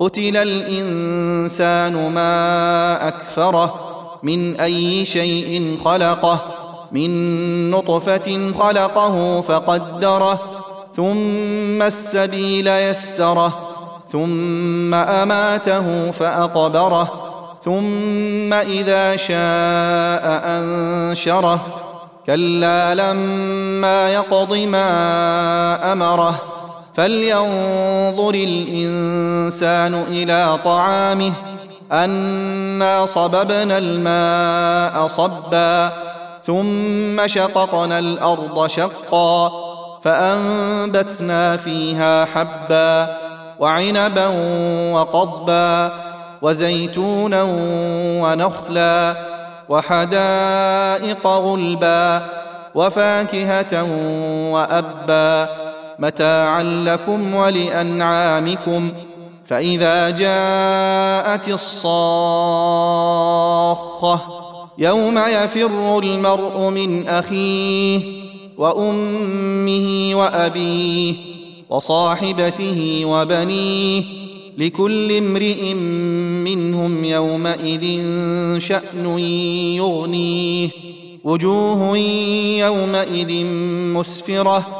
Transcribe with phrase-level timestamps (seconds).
[0.00, 3.80] قتل الإنسان ما أكفره
[4.22, 6.40] من أي شيء خلقه
[6.92, 7.10] من
[7.70, 10.40] نطفة خلقه فقدره
[10.94, 13.52] ثم السبيل يسره
[14.12, 17.30] ثم أماته فأقبره
[17.64, 21.60] ثم إذا شاء أنشره.
[22.26, 26.59] كلا لما يقض ما أمره.
[27.00, 31.32] فلينظر الإنسان إلى طعامه
[31.92, 35.92] أنا صببنا الماء صبا
[36.44, 39.50] ثم شققنا الأرض شقا
[40.02, 43.16] فأنبتنا فيها حبا
[43.60, 44.26] وعنبا
[44.92, 45.92] وقضبا
[46.42, 47.42] وزيتونا
[48.22, 49.16] ونخلا
[49.68, 52.22] وحدائق غلبا
[52.74, 53.82] وفاكهة
[54.52, 55.69] وأبا
[56.00, 58.90] متاعا لكم ولأنعامكم
[59.44, 62.20] فإذا جاءت الصاخة
[64.78, 68.00] يوم يفر المرء من أخيه
[68.58, 71.14] وأمه وأبيه
[71.70, 74.02] وصاحبته وبنيه
[74.58, 75.74] لكل امرئ
[76.44, 78.02] منهم يومئذ
[78.58, 79.18] شأن
[79.76, 80.68] يغنيه
[81.24, 81.98] وجوه
[82.58, 83.44] يومئذ
[83.94, 84.79] مسفرة